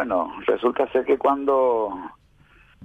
[0.00, 1.92] bueno, resulta ser que cuando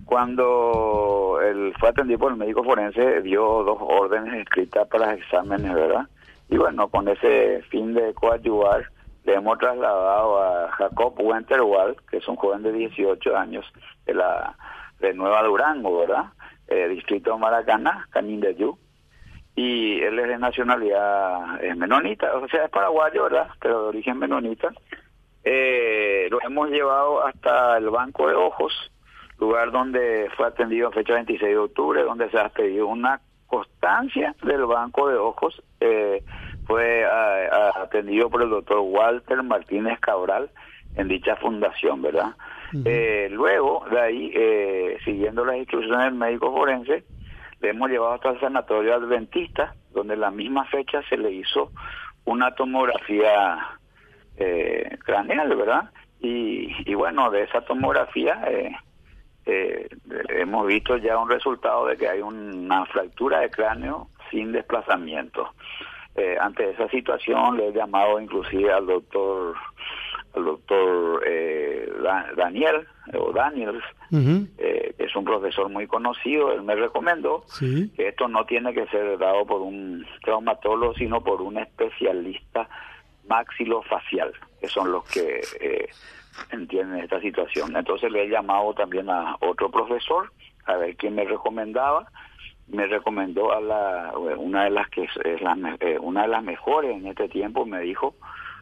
[0.04, 5.74] cuando él fue atendido por el médico forense dio dos órdenes escritas para los exámenes,
[5.74, 6.10] ¿verdad?
[6.50, 8.92] Y bueno, con ese fin de coadyuvar,
[9.24, 13.66] le hemos trasladado a Jacob Winterwald, que es un joven de 18 años
[14.06, 14.54] de la
[15.00, 16.26] de Nueva Durango, ¿verdad?
[16.68, 18.78] Eh, distrito Maracaná, Canindeyú.
[19.56, 23.48] Y él es de nacionalidad es menonita, o sea, es paraguayo, ¿verdad?
[23.62, 24.74] Pero de origen menonita.
[25.46, 28.74] Eh, lo hemos llevado hasta el Banco de Ojos,
[29.40, 34.36] lugar donde fue atendido en fecha 26 de octubre, donde se ha pedido una constancia
[34.44, 35.62] del Banco de Ojos.
[35.80, 36.24] Eh,
[36.66, 37.06] fue
[37.76, 40.50] atendido por el doctor Walter Martínez Cabral
[40.96, 42.36] en dicha fundación, ¿verdad?
[42.84, 47.04] eh, luego, de ahí, eh, siguiendo las instrucciones del médico forense,
[47.62, 51.72] le hemos llevado hasta el sanatorio adventista, donde en la misma fecha se le hizo
[52.26, 53.58] una tomografía
[54.38, 55.92] eh, craneal, ¿verdad?
[56.20, 58.72] Y, y bueno, de esa tomografía eh,
[59.46, 59.88] eh,
[60.30, 65.52] hemos visto ya un resultado de que hay una fractura de cráneo sin desplazamiento.
[66.16, 69.54] Eh, ante esa situación le he llamado inclusive al doctor
[70.34, 71.92] al doctor eh,
[72.38, 78.30] Daniel o Daniels eh, que es un profesor muy conocido él me recomendó que esto
[78.30, 82.70] no tiene que ser dado por un traumatólogo sino por un especialista
[83.28, 85.90] maxilofacial que son los que eh,
[86.52, 87.76] entienden esta situación.
[87.76, 90.32] Entonces le he llamado también a otro profesor
[90.66, 92.10] a ver quién me recomendaba.
[92.68, 96.96] Me recomendó a la una de las que es, la, eh, una de las mejores
[96.96, 98.16] en este tiempo me dijo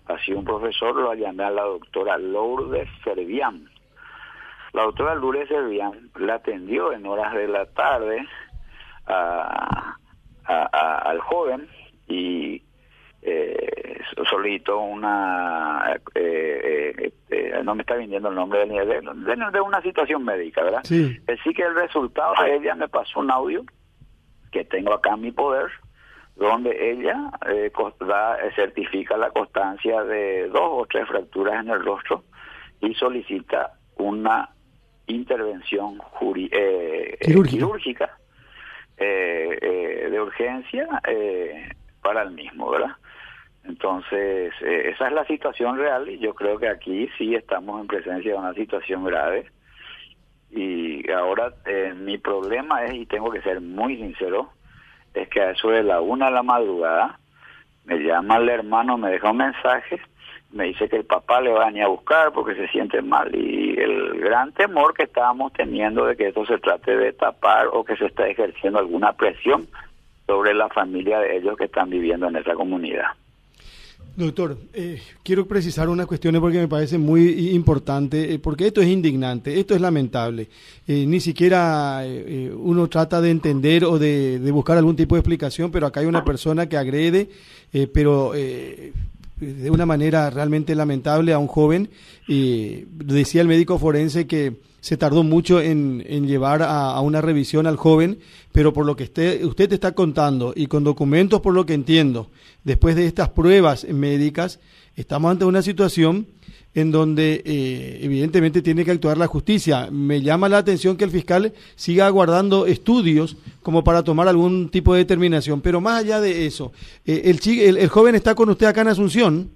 [0.08, 3.70] así un profesor lo llamé a la doctora Lourdes Servián.
[4.74, 8.28] La doctora Lourdes Servián la atendió en horas de la tarde
[9.08, 9.96] a,
[10.46, 11.70] al joven
[12.08, 12.62] y
[14.16, 19.82] eh, solicitó una eh, eh, no me está viniendo el nombre de, de, de, una
[19.82, 21.18] situación médica verdad sí.
[21.28, 23.64] así que el resultado ella me pasó un audio
[24.54, 25.70] que tengo acá en mi poder,
[26.36, 32.24] donde ella eh, da, certifica la constancia de dos o tres fracturas en el rostro
[32.80, 34.50] y solicita una
[35.08, 38.18] intervención juri, eh, quirúrgica, quirúrgica
[38.98, 40.88] eh, de urgencia
[42.02, 42.96] para el mismo, ¿verdad?
[43.66, 48.34] Entonces, esa es la situación real y yo creo que aquí sí estamos en presencia
[48.34, 49.46] de una situación grave
[50.56, 54.50] y ahora eh, mi problema es, y tengo que ser muy sincero,
[55.14, 57.20] es que a eso de la una de la madrugada
[57.86, 60.00] me llama el hermano, me deja un mensaje,
[60.52, 63.34] me dice que el papá le va a venir a buscar porque se siente mal
[63.36, 67.84] y el gran temor que estábamos teniendo de que esto se trate de tapar o
[67.84, 69.68] que se está ejerciendo alguna presión
[70.28, 73.08] sobre la familia de ellos que están viviendo en esa comunidad.
[74.16, 78.88] Doctor, eh, quiero precisar unas cuestiones porque me parece muy importante, eh, porque esto es
[78.88, 80.50] indignante, esto es lamentable.
[80.88, 85.22] Eh, ni siquiera eh, uno trata de entender o de, de, buscar algún tipo de
[85.22, 87.28] explicación, pero acá hay una persona que agrede,
[87.92, 88.34] pero
[89.38, 91.90] de una manera realmente lamentable a un joven.
[92.28, 97.68] Y decía el médico forense que se tardó mucho en, en llevar a, una revisión
[97.68, 98.20] al joven,
[98.52, 101.74] pero por lo que usted, usted te está contando y con documentos por lo que
[101.74, 102.30] entiendo,
[102.66, 104.60] después de estas pruebas médicas,
[104.98, 106.28] estamos ante una situación
[106.76, 109.90] en donde eh, evidentemente tiene que actuar la justicia.
[109.92, 114.94] Me llama la atención que el fiscal siga aguardando estudios como para tomar algún tipo
[114.94, 116.72] de determinación, pero más allá de eso,
[117.06, 119.52] eh, el, el, el, joven está con usted acá en Asunción.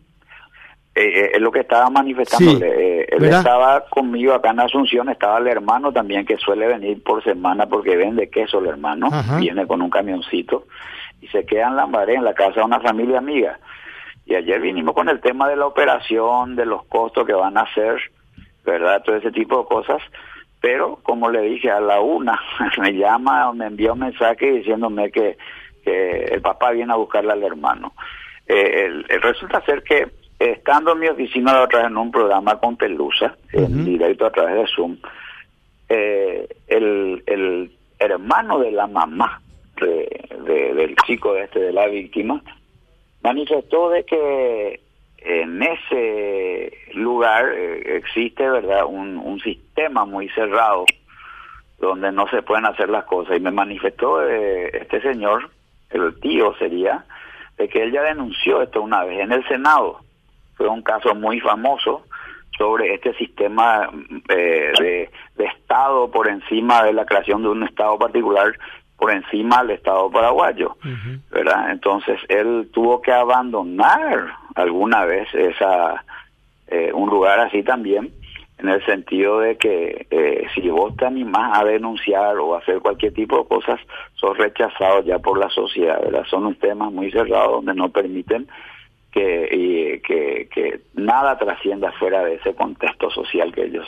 [0.94, 2.52] Eh, es lo que estaba manifestando.
[2.52, 3.40] Sí, él ¿verdad?
[3.40, 7.96] estaba conmigo acá en Asunción, estaba el hermano también que suele venir por semana porque
[7.96, 9.38] vende queso el hermano, Ajá.
[9.38, 10.66] viene con un camioncito
[11.22, 13.60] y se queda en Lambaré, en la casa de una familia amiga.
[14.28, 17.62] Y ayer vinimos con el tema de la operación, de los costos que van a
[17.62, 17.98] hacer,
[18.66, 19.02] ¿verdad?
[19.04, 20.02] Todo ese tipo de cosas.
[20.60, 22.38] Pero, como le dije, a la una
[22.78, 25.38] me llama, me envía un mensaje diciéndome que,
[25.82, 27.94] que el papá viene a buscarle al hermano.
[28.46, 30.08] Eh, el, el resulta ser que,
[30.38, 33.66] estando en mi oficina la otra vez en un programa con Pelusa, uh -huh.
[33.66, 34.98] en directo a través de Zoom,
[35.88, 39.42] eh, el, el hermano de la mamá
[39.80, 42.42] de, de, del chico este, de la víctima,
[43.24, 44.80] manifestó de que
[45.18, 50.86] en ese lugar eh, existe verdad un, un, sistema muy cerrado
[51.80, 53.38] donde no se pueden hacer las cosas.
[53.38, 55.50] Y me manifestó eh, este señor
[55.90, 57.06] el tío sería
[57.58, 60.00] de que él ya denunció esto una vez en el senado.
[60.56, 62.04] Fue un caso muy famoso
[62.58, 63.90] sobre este sistema
[64.30, 68.54] eh, de, de estado por encima de la creación de un estado particular
[68.98, 71.20] por encima del Estado paraguayo, uh -huh.
[71.30, 71.72] ¿verdad?
[71.72, 76.04] Entonces él tuvo que abandonar alguna vez esa
[76.68, 78.12] eh, un lugar así también
[78.58, 82.80] en el sentido de que eh, si vos te animás a denunciar o a hacer
[82.80, 83.80] cualquier tipo de cosas,
[84.16, 86.26] sos rechazado ya por la sociedad, ¿verdad?
[86.28, 88.48] Son un temas muy cerrados donde no permiten
[89.12, 93.88] que, que, que nada trascienda fuera de ese contexto social que ellos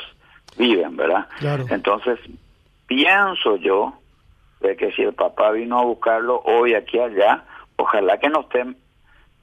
[0.58, 1.28] viven, ¿verdad?
[1.70, 2.20] Entonces,
[2.88, 3.99] pienso yo
[4.62, 7.44] de que si el papá vino a buscarlo hoy aquí allá,
[7.78, 8.76] ojalá que no estén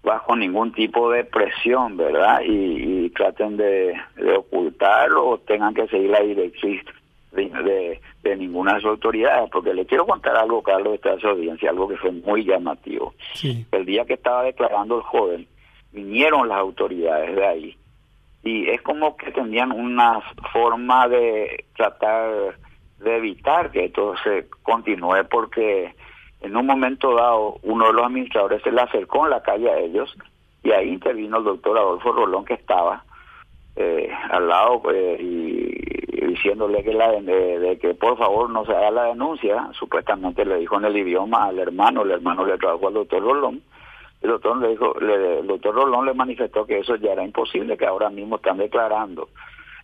[0.02, 2.40] bajo ningún tipo de presión, ¿verdad?
[2.44, 3.94] Y, traten de,
[4.36, 6.82] ocultarlo o tengan que seguir la directriz
[7.32, 11.70] de, de, ninguna de sus autoridades, porque le quiero contar algo, Carlos, de esta audiencia,
[11.70, 13.14] algo que fue muy llamativo.
[13.72, 15.46] El día que estaba declarando el joven,
[15.92, 17.76] vinieron las autoridades de ahí
[18.46, 20.20] y es como que tenían una
[20.52, 22.56] forma de tratar
[23.06, 25.94] de evitar que esto se continúe porque
[26.40, 29.78] en un momento dado uno de los administradores se le acercó en la calle a
[29.78, 30.14] ellos
[30.62, 33.04] y ahí intervino el doctor Adolfo Rolón que estaba
[33.76, 38.90] eh, al lado eh, y, diciéndole que la de, que por favor no se haga
[38.90, 39.68] la denuncia.
[39.78, 43.62] Supuestamente le dijo en el idioma al hermano el hermano le trabajó al doctor Rolón.
[44.20, 47.76] El doctor le dijo le, el doctor Rolón le manifestó que eso ya era imposible
[47.76, 49.28] que ahora mismo están declarando.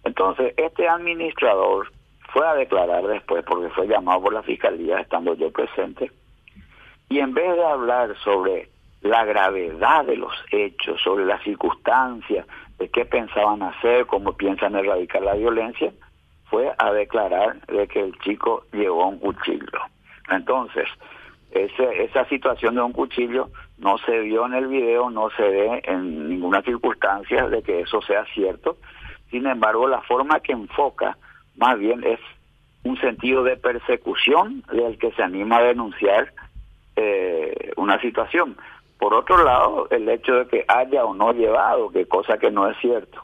[0.04, 1.92] Entonces este administrador
[2.32, 6.10] fue a declarar después porque fue llamado por la fiscalía estando yo presente
[7.12, 8.70] y en vez de hablar sobre
[9.02, 12.46] la gravedad de los hechos, sobre las circunstancias,
[12.78, 15.92] de qué pensaban hacer, cómo piensan erradicar la violencia,
[16.46, 19.80] fue a declarar de que el chico llevó un cuchillo.
[20.30, 20.88] Entonces,
[21.50, 25.82] ese, esa situación de un cuchillo no se vio en el video, no se ve
[25.84, 28.78] en ninguna circunstancia de que eso sea cierto.
[29.30, 31.18] Sin embargo, la forma que enfoca
[31.56, 32.20] más bien es
[32.84, 36.32] un sentido de persecución del que se anima a denunciar
[36.96, 38.56] eh, una situación.
[38.98, 42.68] Por otro lado, el hecho de que haya o no llevado, que cosa que no
[42.68, 43.20] es cierto,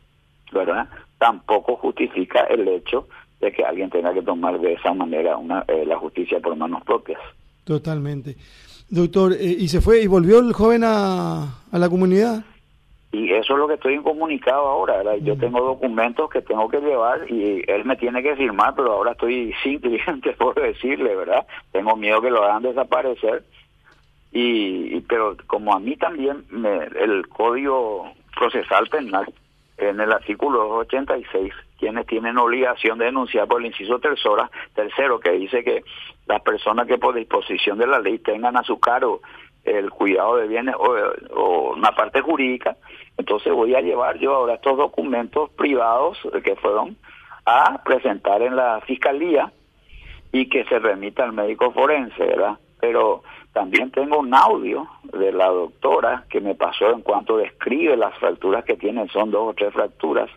[0.52, 0.88] ¿verdad?
[1.18, 3.08] Tampoco justifica el hecho
[3.40, 6.82] de que alguien tenga que tomar de esa manera una, eh, la justicia por manos
[6.84, 7.20] propias.
[7.64, 8.36] Totalmente.
[8.88, 12.44] Doctor, eh, ¿y se fue y volvió el joven a, a la comunidad?
[13.18, 15.16] Y eso es lo que estoy incomunicado ahora, ¿verdad?
[15.22, 19.12] Yo tengo documentos que tengo que llevar y él me tiene que firmar, pero ahora
[19.12, 21.44] estoy sin clientes, por decirle, ¿verdad?
[21.72, 23.42] Tengo miedo que lo hagan desaparecer
[24.30, 29.26] y, pero como a mí también me, el código procesal penal
[29.78, 35.30] en el artículo 286 quienes tienen obligación de denunciar por el inciso tercera, tercero que
[35.30, 35.84] dice que
[36.26, 39.22] las personas que por disposición de la ley tengan a su cargo
[39.64, 40.94] el cuidado de bienes o,
[41.34, 42.76] o, una parte jurídica,
[43.16, 46.96] entonces voy a llevar yo ahora estos documentos privados que fueron
[47.44, 49.52] a presentar en la fiscalía
[50.32, 52.58] y que se remita al médico forense, ¿verdad?
[52.80, 53.22] Pero
[53.52, 58.64] también tengo un audio de la doctora que me pasó en cuanto describe las fracturas
[58.64, 60.30] que tienen, son dos o tres fracturas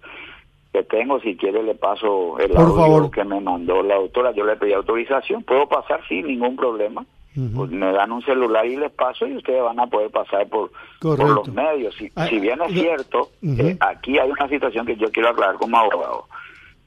[0.72, 4.56] que tengo, si quiere le paso el audio que me mandó la doctora, yo le
[4.56, 9.26] pedí autorización, puedo pasar sin ningún problema, pues me dan un celular y les paso
[9.26, 11.96] y ustedes van a poder pasar por, los medios.
[11.96, 15.78] Si, ah, bien es cierto, eh, aquí hay una situación que yo quiero aclarar como
[15.78, 16.26] abogado.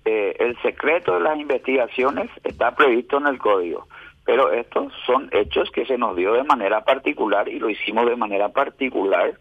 [0.05, 3.87] Eh, el secreto de las investigaciones está previsto en el código
[4.25, 8.17] pero estos son hechos que se nos dio de manera particular y lo hicimos de
[8.17, 9.35] manera particular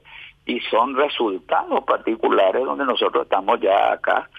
[0.45, 4.29] y son resultados particulares donde nosotros estamos ya acá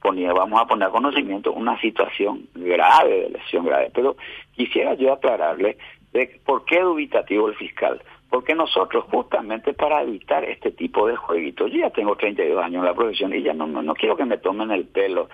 [0.00, 3.90] ponía, vamos a poner a conocimiento una situación grave de lesión grave.
[3.92, 4.16] Pero
[4.54, 5.76] quisiera yo aclararle
[6.12, 8.02] de por qué dubitativo el fiscal.
[8.30, 12.84] Porque nosotros justamente para evitar este tipo de jueguitos, yo ya tengo 32 años en
[12.84, 15.30] la profesión y ya no, no, no quiero que me tomen el pelo